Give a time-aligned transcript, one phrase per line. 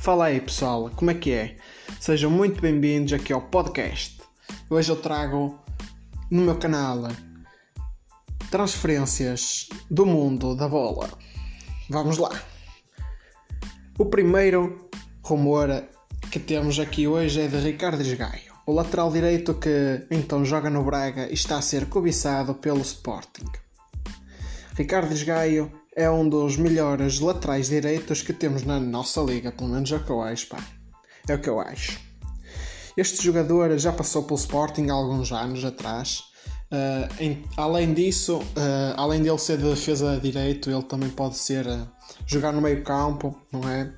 [0.00, 1.56] Fala aí pessoal, como é que é?
[2.00, 4.18] Sejam muito bem-vindos aqui ao podcast.
[4.70, 5.58] Hoje eu trago
[6.30, 7.02] no meu canal
[8.50, 11.10] transferências do mundo da bola.
[11.90, 12.30] Vamos lá.
[13.98, 14.88] O primeiro
[15.22, 15.84] rumor
[16.32, 20.82] que temos aqui hoje é de Ricardo Esgaio, o lateral direito que então joga no
[20.82, 23.50] Braga e está a ser cobiçado pelo Sporting.
[24.74, 29.92] Ricardo Esgaio é um dos melhores laterais direitos que temos na nossa liga, pelo menos
[29.92, 30.56] é o que eu acho, pá.
[31.28, 32.00] É o que eu acho.
[32.96, 36.22] Este jogador já passou pelo Sporting há alguns anos atrás.
[36.72, 41.66] Uh, em, além disso, uh, além dele ser de defesa direito, ele também pode ser
[41.66, 41.86] uh,
[42.26, 43.92] jogar no meio campo, não é?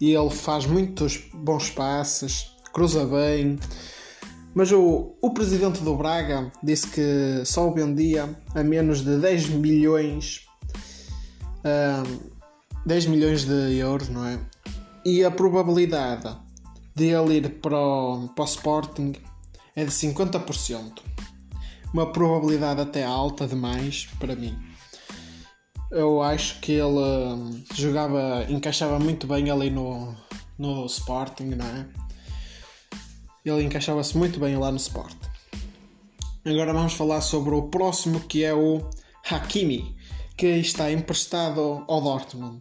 [0.00, 3.60] E ele faz muitos bons passes, cruza bem.
[4.54, 9.50] Mas o, o presidente do Braga disse que só o vendia a menos de 10
[9.50, 10.47] milhões
[12.86, 14.38] 10 milhões de euros, não é?
[15.04, 16.34] E a probabilidade
[16.94, 19.12] de ele ir para o, para o Sporting
[19.76, 21.02] é de 50%.
[21.92, 24.58] Uma probabilidade até alta demais para mim.
[25.90, 30.14] Eu acho que ele jogava, encaixava muito bem ali no,
[30.58, 31.86] no Sporting, não é?
[33.44, 35.16] Ele encaixava-se muito bem lá no Sporting.
[36.44, 38.88] Agora vamos falar sobre o próximo que é o
[39.30, 39.97] Hakimi
[40.38, 42.60] que está emprestado ao Dortmund.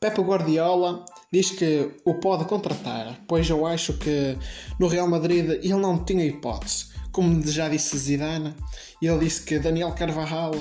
[0.00, 4.36] Pepe Guardiola diz que o pode contratar, pois eu acho que
[4.80, 6.86] no Real Madrid ele não tinha hipótese.
[7.12, 8.54] Como já disse Zidane,
[9.00, 10.52] ele disse que Daniel Carvajal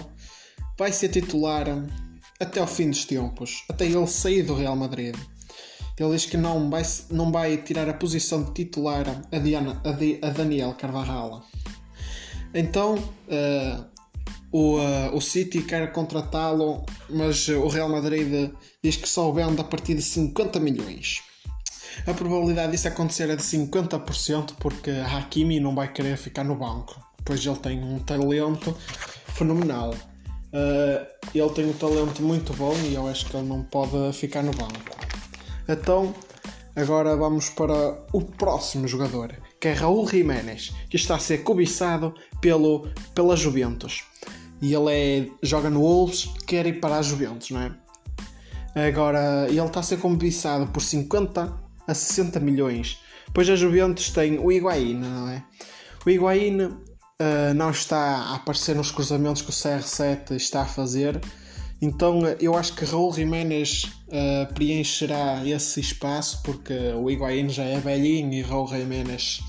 [0.78, 1.66] vai ser titular
[2.40, 5.16] até ao fim dos tempos, até ele sair do Real Madrid.
[5.98, 10.28] Ele diz que não vai, não vai tirar a posição de titular a, Diana, a,
[10.28, 11.46] a Daniel Carvajal.
[12.54, 13.91] Então, uh,
[14.52, 18.52] o, uh, o City quer contratá-lo, mas o Real Madrid
[18.84, 21.22] diz que só vende a partir de 50 milhões.
[22.06, 27.00] A probabilidade disso acontecer é de 50% porque Hakimi não vai querer ficar no banco,
[27.24, 28.76] pois ele tem um talento
[29.28, 29.94] fenomenal.
[30.54, 34.44] Uh, ele tem um talento muito bom e eu acho que ele não pode ficar
[34.44, 34.98] no banco.
[35.68, 36.14] Então,
[36.76, 42.14] agora vamos para o próximo jogador, que é Raul Jiménez, que está a ser cobiçado
[42.42, 44.04] pelo, pela Juventus
[44.62, 47.72] e ele é, joga no Wolves, quer ir para a Juventus, não é?
[48.88, 51.54] Agora, ele está a ser cobiçado por 50
[51.88, 53.00] a 60 milhões,
[53.34, 55.44] pois a Juventus tem o Higuaín, não é?
[56.06, 61.20] O Higuaín uh, não está a aparecer nos cruzamentos que o CR7 está a fazer,
[61.82, 67.80] então eu acho que Raul Jiménez uh, preencherá esse espaço, porque o Higuaín já é
[67.80, 69.42] velhinho e Raul Jiménez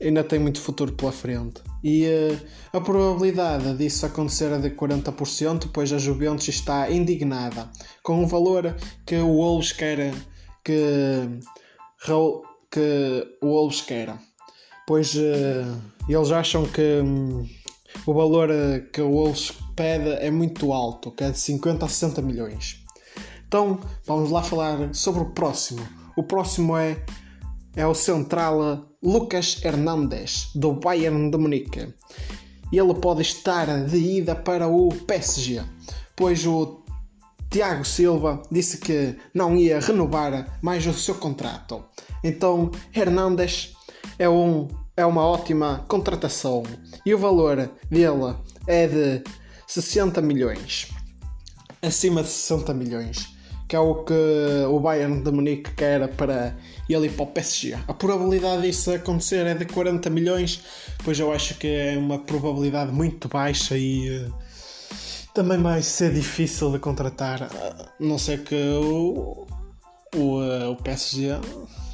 [0.00, 1.62] ainda tem muito futuro pela frente.
[1.84, 2.40] E uh,
[2.72, 7.68] a probabilidade disso acontecer é de 40%, pois a Juventus está indignada
[8.02, 8.74] com o valor
[9.04, 10.14] que o Wolves quer
[10.64, 11.28] que,
[12.70, 14.14] que o Wolves quer.
[14.86, 15.78] Pois uh,
[16.08, 17.46] eles acham que um,
[18.06, 21.88] o valor eh, que o Wolves pede é muito alto, que é de 50 a
[21.88, 22.82] 60 milhões.
[23.46, 25.86] Então vamos lá falar sobre o próximo.
[26.16, 27.02] O próximo é
[27.76, 31.94] é o central Lucas Hernandes, do Bayern de Munique.
[32.72, 35.62] Ele pode estar de ida para o PSG,
[36.16, 36.82] pois o
[37.50, 41.84] Tiago Silva disse que não ia renovar mais o seu contrato.
[42.24, 43.74] Então, Hernandes
[44.18, 46.62] é, um, é uma ótima contratação
[47.04, 48.34] e o valor dele
[48.66, 49.22] é de
[49.66, 50.88] 60 milhões.
[51.82, 53.33] Acima de 60 milhões
[53.74, 56.56] que é o que o Bayern de Munique quer para
[56.88, 57.76] ele ir para o PSG.
[57.88, 60.62] A probabilidade disso acontecer é de 40 milhões,
[61.02, 64.32] pois eu acho que é uma probabilidade muito baixa e uh,
[65.34, 67.42] também vai ser difícil de contratar.
[67.42, 69.44] Uh, não sei que o,
[70.14, 71.30] o, uh, o PSG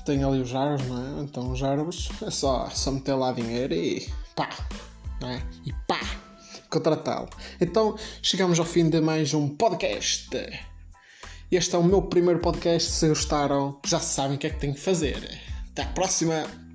[0.04, 1.22] tem ali os Jarbos, não é?
[1.22, 4.50] Então os Jarbos é só, só meter lá dinheiro e pá,
[5.18, 5.42] não é?
[5.64, 6.00] E pá,
[6.68, 7.30] contratá-lo.
[7.58, 10.28] Então chegamos ao fim de mais um podcast.
[11.50, 12.92] Este é o meu primeiro podcast.
[12.92, 15.16] Se gostaram, já sabem o que é que têm que fazer.
[15.72, 16.69] Até a próxima!